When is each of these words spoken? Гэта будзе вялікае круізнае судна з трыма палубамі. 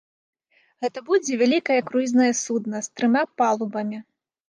Гэта 0.85 1.03
будзе 1.09 1.37
вялікае 1.43 1.79
круізнае 1.91 2.33
судна 2.43 2.85
з 2.89 2.99
трыма 2.99 3.21
палубамі. 3.43 4.07